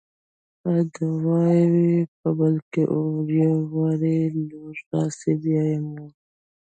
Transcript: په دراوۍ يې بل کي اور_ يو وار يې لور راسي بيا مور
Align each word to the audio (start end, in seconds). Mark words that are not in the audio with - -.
په 0.59 0.71
دراوۍ 0.93 1.59
يې 1.89 2.01
بل 2.37 2.55
کي 2.71 2.83
اور_ 2.93 3.25
يو 3.39 3.57
وار 3.73 4.01
يې 4.13 4.21
لور 4.49 4.75
راسي 4.91 5.33
بيا 5.41 5.65
مور 5.85 6.11